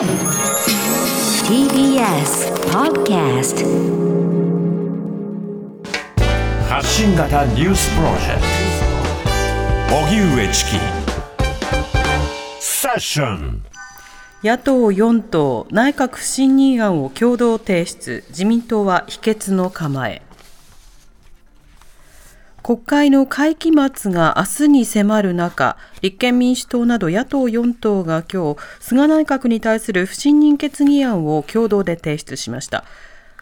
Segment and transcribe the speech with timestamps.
[0.00, 0.08] TBS
[2.72, 3.60] Podcast
[6.66, 8.40] 発信型ニュースプロジェク
[9.90, 9.96] ト。
[9.96, 10.78] 荻上チキ。
[12.60, 13.62] セッション。
[14.42, 18.24] 野党4党内閣不信任案を共同提出。
[18.30, 20.22] 自民党は否決の構え
[22.70, 32.84] 国会の会期末が明日に迫る中立憲民主党など野党4党が今日菅内閣に対する不信任決議案を共同で提出しました。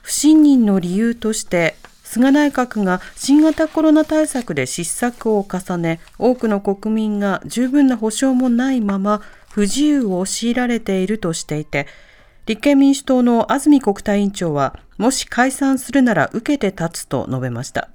[0.00, 11.86] 不信任の理由として菅内閣が新型コロナ対策で失策を重ね多くの国民が十分な保障もないまま不自由を強いられているとしていて
[12.46, 17.90] 立憲民主党の安住国対委員長はもし解散するなら受けて立つと述べました。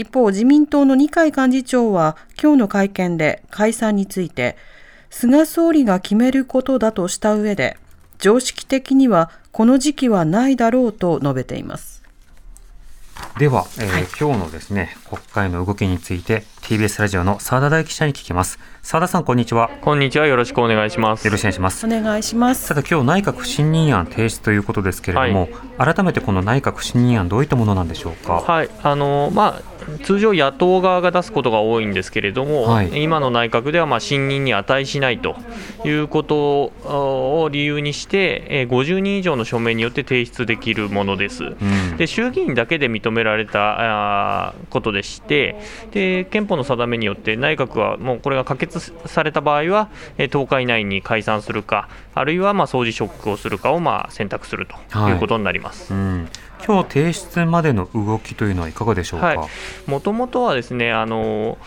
[0.00, 4.56] 一方自民党の二階幹事長は今日の会見で解散について
[5.10, 7.76] 菅総理が決めることだとした上で
[8.18, 12.02] 常識的にはこの時期はないだろうと述べています。
[13.38, 19.70] では、えー今日のですね国会の動きについて TBS ラジオの澤田大記者に聞きます澤田さんこんにちは。
[19.82, 20.26] こんにちは。
[20.26, 21.24] よろしくお願いします。
[21.26, 21.86] よろしくお願いします。
[21.86, 22.66] お願いします。
[22.66, 28.40] さて今日内閣不信任案提出ということですけれども、改めてこの内閣不信任案どういったものなんでしょうか？
[28.40, 29.62] はい、あのまあ
[30.02, 33.02] 通常野党側が出すことが多いんですけれども、はい。
[33.02, 35.36] 今の内閣ではまあ信任に値しないと
[35.84, 41.44] いうことを理由にして、えー50人以上の署名によって提出できるものです。
[41.44, 41.96] うん。
[41.98, 45.60] で衆議院だけで認められたことでして
[45.92, 55.12] で、憲法の定めによって内閣はもうこれが可決された場合は、えー10日以内に解散するか、あるいはまあ総辞職をするかをまあ選択するとはい。
[55.12, 55.92] いうことになります。
[55.92, 56.28] うん、
[56.66, 59.38] 今日提出までの動きというのはいかがでしょうか、はい。
[59.86, 61.58] もともとはですね、あの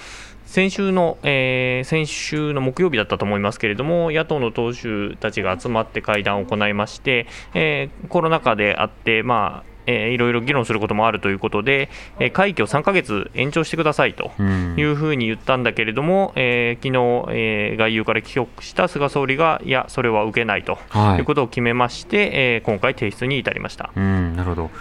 [0.45, 11.89] 先週の、えー先週の木曜日だったと思いますけれども、野党の党首たちが集まって会談を行いまして、えーコロナ禍であって、まあえーいろいろ議論することもあるということで、
[12.19, 14.31] えー会期を3ヶ月延長してくださいと。
[14.39, 16.87] うんいうふうに言ったんだけれども、えー昨
[17.29, 23.91] 日、えー外遊から帰国した菅総理が、いや、それは受けないとはいいうことを決めまして、えー今回、提出に至りました。
[23.95, 24.71] うん、なるほど。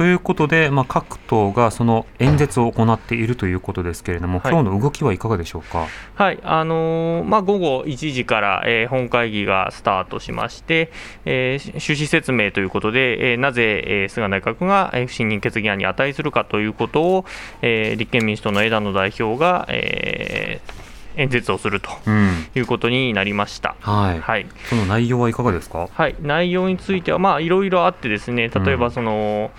[0.00, 5.88] ということで、まあ、各党がその演説を行っているということですけれども、はい今日の動きはいかがでしょうか？
[6.14, 10.90] はいあのーまあ、午後1時から、えー本会議がスタートしまして、
[11.26, 17.26] えー趣旨説明ということで、えーなぜ、えー菅内閣が、えー不信任決議案に値するかということを、
[17.60, 20.72] えー立憲民主党の枝野代表が、えー
[21.16, 23.74] 演説をするとうん、いうことになりました。
[23.80, 25.88] はい、はいその内容はいかがですか？
[25.92, 29.50] はい、内容については、まあ、いろいろあってですね、例えうんばその、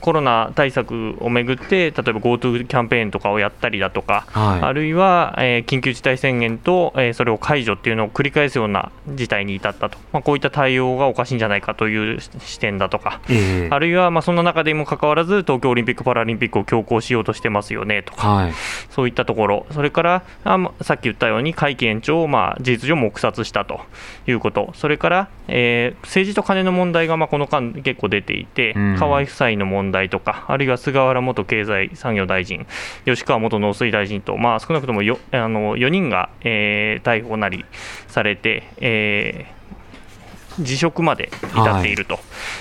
[0.00, 4.60] コロナ対策をめぐって、例えば GoTo キャンペーンとかをやったりだとか、はい。
[4.62, 13.68] あるいは、えー緊急事態宣言と、えーそれを解除っていうのを繰り返すような事態に至ったと、まあ、こういった対応がおかしいんじゃないかという視点だとか、ええ。
[13.70, 18.28] あるいはまあそんな中でもかかわらず、東京オリンピック・パラリンピックを強行しようとしてますよねとか。
[18.28, 18.52] はい、
[18.90, 23.80] そういったところ、それからあまさっき言ったように会期延長をまあ事実上黙殺したと
[24.26, 28.96] いうこと、それから、えー政治と金の問題がまあこの間、結構出ていて、うん。
[28.98, 32.66] 河合夫妻の問題問題とか、あるいは菅原元経済産業大臣、
[33.04, 37.64] 吉川元農水大臣と、まあ、少なくともよあの4人が、えー逮捕なり
[38.08, 39.63] されて、えー
[40.60, 42.18] 辞職まで至っていると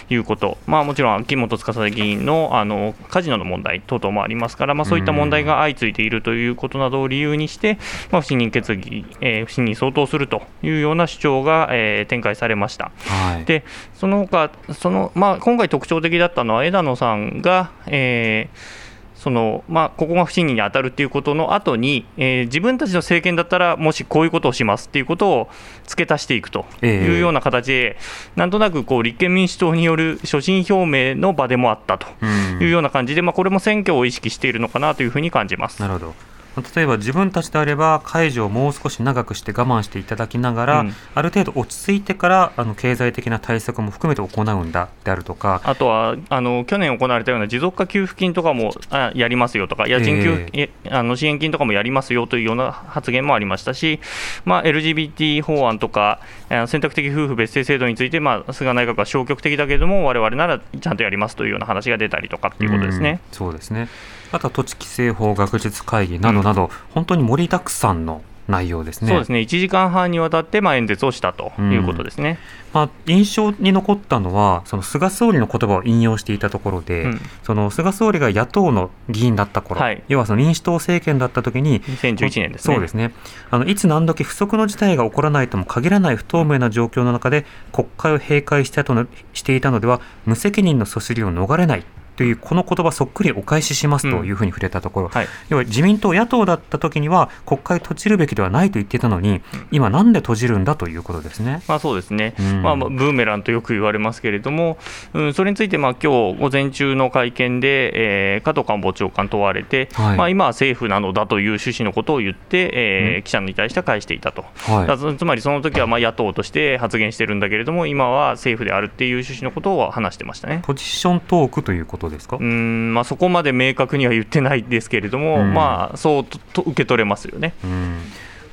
[0.09, 7.77] いうこと、まあ、もちろん秋元司議員のあのカジノの問題等々もありますから、まあ、そういった問題が相次いでいるということなどを理由にして、
[8.11, 12.91] まあ、不信任決議、えー不信任相当するというような主張が、えー展開されました。
[13.07, 13.63] はい、で
[13.95, 18.83] その他そのまあ今回特徴的だったのは枝野さんが、えー
[19.23, 25.49] そのまあ、ここが不信任に当たるっていうことの後に、えー自分たちの政権だったら、もしこういうことをしますっていうことを
[25.87, 27.97] 付け足していくとええいうような形で、
[28.35, 35.81] なんとなくこう立憲民主党による所信表明の場でもあったとうんいうような感じで、まあ、これも選挙を意識しているのかなというふうに感じます。
[35.81, 36.32] なるほど。
[36.75, 53.99] 例えば自分たちであれば解除をもう少し長くして我慢していただきながら、うんある程度落ち着いてからあの経済的な対策も含めて行うんだであるとか、あとはあの去年行われたような持続化給付金とかもあやりますよとか、家賃給付、えあの支援金とかもやりますよというような発言もありましたし、
[54.45, 56.19] まあ、LGBT 法案とか、
[56.67, 63.11] 選択的夫婦別姓制度について、まあ、菅内閣は消極的だけれども、我々ならちゃんとやりますというような話が出たりとかっていうことですね。
[63.11, 63.87] うんそうですね。
[64.33, 69.09] あとは土地規制法学術会議などなど、本当に盛りだくさんの内容ですね。
[69.09, 72.39] そうですね1時間半にわたってまあ演説をしたということですね。
[72.73, 82.73] まあ、印象に残ったのは、その菅総理の言葉を引用していたところで、うんその菅総理が野党の議員だった頃、はい要はその民主党政権だった時に、2011年ですね。
[82.73, 83.13] そうですね
[83.51, 95.27] あのいつ何時不測の事態が起こらないとも限らない不透明な状況の中で国会を閉会したとのしていたのでは無責任のそしりを逃れないというこの言葉そっくりお返ししますというふうに触れたところ、はい。
[95.49, 101.61] 要は自民党野党だった時には国会閉じるべきではないと言っていたのに、今なんで閉じるんだということですね。
[101.67, 102.61] まあ、そうですね、うん。
[102.61, 104.77] まあ、まあブーメランとよく言われますけれども、
[105.13, 110.17] うん、それについて、まあ今日午前中の会見で、えー加藤官房長官問われて、はい。
[110.17, 113.23] まあ、今は政府なのだという趣旨のことを言って、えーうん。
[113.23, 115.17] 記者に対しては返していたと、はい。
[115.17, 120.61] つまりその時はまあ野党として発言してるんだけれども、今は政府であるっていう趣旨のことを話してましたね。
[120.63, 125.53] ポジショントークということですか、うんまあ、そこまで明確には言ってないですけれども、うん。
[125.53, 127.53] まあ、そうとと受け取れますよね。
[127.63, 127.97] うん。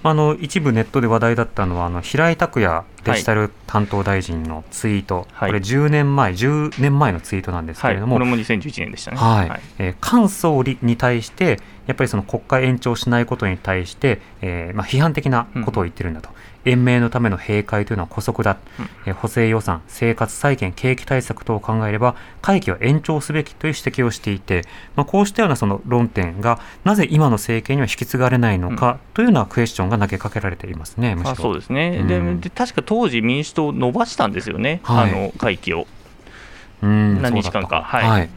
[0.02, 5.50] あの一部ネットで話題だったのはあの平井拓也デジタル担当大臣のツイート、はい。
[5.50, 9.16] これ10年前10年前のツイートなんですけはい、れども、これも2011年でしたね。
[9.16, 9.60] はい。
[9.78, 16.30] えー菅総理に対して、やっぱりその国会延長しないことに対して、えーまあ、批判的なことを言ってるんだと、
[16.64, 18.88] 延命のための閉会というのは姑息だ、うん。
[19.06, 24.62] えー補正予算、生活再建、景気対策等を考えれば、会期は延長すべきという指摘をしていて、
[24.96, 31.30] まあ、こうしたようなその論点が、なぜ今の政権には引き継がれないのかというようなクエスチョンが投げかけられていますね、むしろ。
[31.32, 32.02] あそうですね、
[32.40, 35.12] で確か当時、民主党、伸ばしたんですよね、はい。
[35.12, 35.86] あの会期を。
[36.82, 37.88] うん何日間か。
[37.92, 38.08] そうだった。
[38.08, 38.28] はい。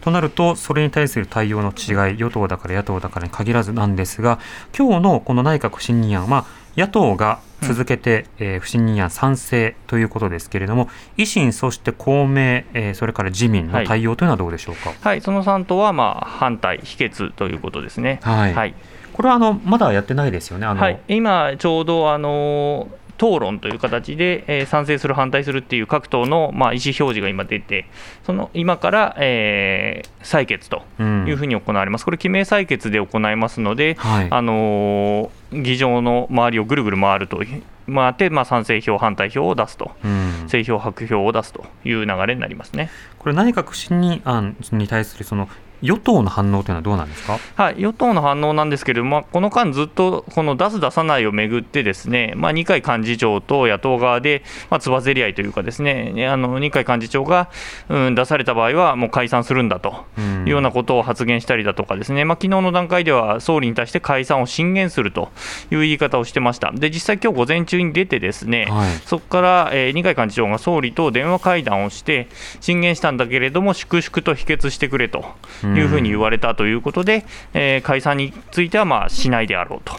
[0.00, 4.40] となると、それに対する対応の違い、与党だから野党だからに限らずなんですが、
[4.76, 6.44] 今日のこの内閣不信任案は、
[6.76, 14.92] 野党が続けて、えー不信任案賛成ということですけれども、維新、そして公明、えーそれから自民の対応というのはどうでしょうか？
[15.00, 18.18] はい、その3党はまあ反対、否決ということですね。
[18.24, 18.54] はい。
[18.54, 18.74] はい。
[19.12, 20.66] これはあのまだやってないですよね。
[20.66, 20.80] あの。
[20.80, 27.86] はい、今、ちょうどあの討論という形で、えー賛成する、反対するっていう各党の、まあ、意思表示が今出て、
[28.24, 31.26] その今から、えー採決とうん。
[31.28, 34.28] いうふうに行われます、これ、記名採決で行いますので、はい。
[34.30, 37.40] あのー議場の周りをぐるぐる回ると
[37.86, 40.48] 回って、まあ、賛成票、反対票を出すと、うん。
[40.48, 42.90] 正票、白票を出すという流れになりますね。
[43.20, 45.48] これ、内閣不信任案に対するその
[45.82, 47.38] 与党の反応というのはどうなんですか？
[47.56, 57.50] はい、与党の反応なんですけれども、まあこの間、ずっとこの出す、出さないをめぐって、ですね、まあ、二階幹事長と野党側で、まあ、つばぜり合いというか、ですねねあの二階幹事長が、
[57.88, 65.30] うん、出された場合は、もう解散するんだとうんいうようなことを発言したりだとか、ですね、まあ昨日の段階では、総理に対して解散を進言すると
[65.70, 66.72] いう言い方をしてました。
[66.72, 72.28] で、実際、今日午前中に出て、ですね、はいそこから、えー二階幹事長が総理と電話会談をして、
[72.60, 75.24] 進言したんだけれども、粛々と否決してくれと
[75.66, 79.94] いうふうに言われたということで、えー解散についてはまあしないであろうと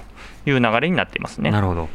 [0.46, 1.52] いう流れになっていますね。
[1.52, 1.90] なるほど。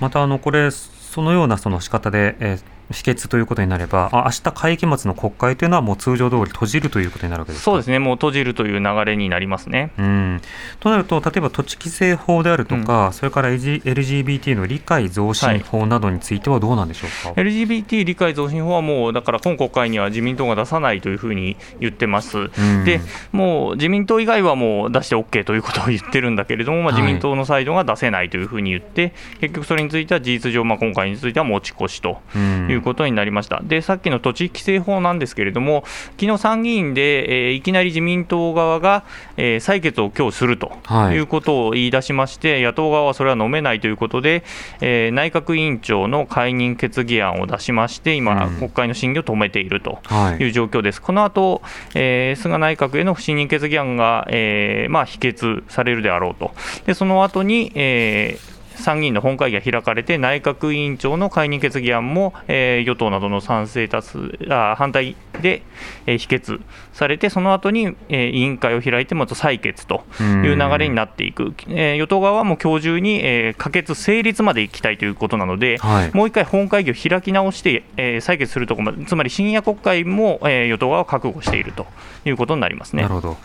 [0.00, 2.62] またあのこれそのようなその仕方で、えー
[2.92, 7.64] 否決ということになれば、あ明日会期末の国会というのはもう通常通り閉じるということになるわけですか？
[7.64, 9.90] そうですね、もう閉じるという流れになりますね。
[9.98, 10.40] うん、
[10.80, 22.38] となると、例えば土地規制法であるとか、それから LG LGBT の理解増進法などについてはどうなんでしょうか？LGBT 理解増進法はもう、だから今国会には自民党が出さないというふうに言ってます。
[22.38, 23.00] うんで
[23.32, 33.60] もう自民党以外はもう出して OK ということを言ってるんだけれども、まあ、はい自民党のサイドが出せないというふうに言って、結局それについては事実上、まあ、今回については持ち越しとうんいうことになりました。
[33.62, 35.84] で、さっきの土地規制法なんですけれども、
[36.20, 39.04] 昨日参議院で、えーいきなり自民党側が、
[39.36, 44.42] えー採決を今日するとはいいうことを言い出しまして、野党側はそれは飲めないということで、
[44.80, 49.98] えー内閣委員長の解任決議案を出しまして、今、うん国会の審議を止めていると。
[50.04, 51.00] はいいう状況です。
[51.00, 51.62] この後、
[51.94, 56.52] えー菅内閣への不信任決議案が、えーまあ、否決されるであろうと。
[56.86, 65.62] で、その後に、えー参議院の本会議が開かれて、内閣委員長の解任決議案も、えー与党などの賛成多数あ反対で、
[66.06, 66.60] えー否決
[66.92, 81.86] されて、その後に、えー委員会を開いて、また採決という流れになっていく、えー与党側はもう今日中に、えー可決成立まで行きたいということなので、はいもう一回本会議を開き直して、えー採決するところまで、つまり深夜国会も、えー与党側は覚悟していると
[82.24, 83.14] いうことになりますねなる。
[83.14, 83.36] ほど。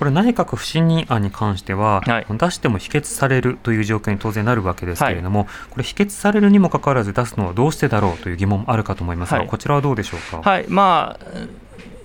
[0.00, 2.26] これ内閣不信任案に関しては、はい。
[2.30, 9.46] 出しても否決されるという状況に当然なるわけですけれども、これ否決されるにもかかわらず出すのはどうしてだろうという疑問もあるかと思いますが、はい。
[9.46, 10.50] こちらはどうでしょうか？
[10.50, 10.64] はい。
[10.68, 11.26] まあ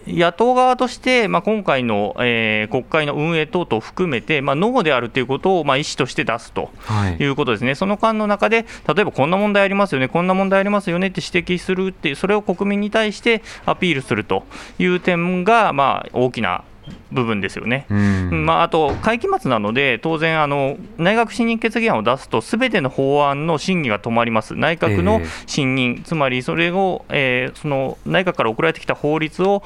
[0.08, 7.16] 野党側として、まあ、今回の、えー国会の運営等々を含めて、まあ、ノーであるということを、まあ、意思として出すとはい。
[7.16, 14.44] いうことですね、その間の中で、例えばこんな問題ありますよね、こんな問題ありますよねって指摘するっていう、それを国民に対してアピールすると
[14.78, 16.64] いう点が、まあ、大きな
[17.12, 17.86] 部分ですよね。
[17.90, 18.46] うん。
[18.46, 29.64] まあ、あと会期末なので、当然あの、内閣信任決議案を出すと、すべての法案の審議が止まります、内閣の信任、つまりそれを、えーその内閣から送られてきた法律を、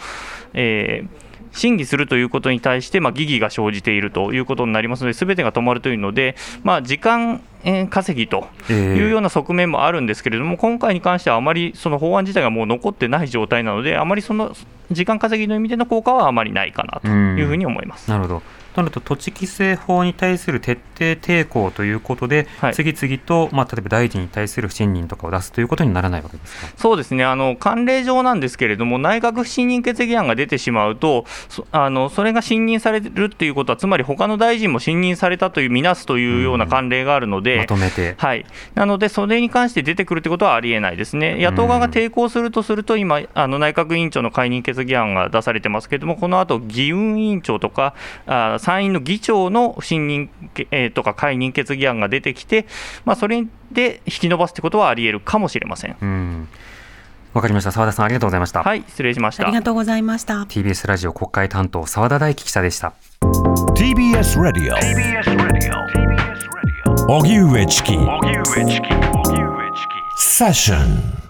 [0.54, 14.56] えー審議するということに対して、まあ、疑義が生じているということになりますので、すべてが止まるというので、まあ、時間えー稼ぎとええいうような側面もあるんですけれども、今回に関してはあまりその法案自体がもう残ってない状態なので、あまりその
[14.92, 18.10] 時間稼ぎの意味での効果はあまりないかなというふうに思います。
[18.10, 18.44] なるほど。
[18.80, 26.74] となると土地規制法に対する徹底抵抗ということで、はい次々と、まあ、例えば大臣に対する不信任とかを出すということにならないわけですか？
[26.78, 37.58] そうですねあの慣例上なんですけれども、内閣不信任決議案が出てしまうと、そあのそれが信任されるっていうことは、つまり他の大臣も信任されたという、見なすというような慣例があるので。
[37.58, 38.16] まとめて。
[38.18, 38.46] はい、
[38.76, 47.96] なので、それに関して出てくるということはありえないですね、野党側が抵抗するとすると、今、あの内閣委員長の解任決議案が出されてますけれども、この後議運委員長とか、
[48.26, 50.30] あ参院の議長の不信任、
[50.70, 52.68] えーとか解任決議案が出てきて、
[53.04, 55.96] まあ、それで引き延ばすということはありえるかもしれません。
[56.00, 56.48] うん。
[57.34, 57.72] わかりました。
[57.72, 58.62] 澤田さん、ありがとうございました。
[58.62, 59.54] はい、失礼しましたあり。
[59.54, 60.44] がとうございました。
[60.44, 62.94] TBS ラジオ国会担当、澤田大樹記者でした。
[63.74, 64.76] TBS Radio
[67.08, 67.94] 荻上チキ
[70.16, 71.29] セッション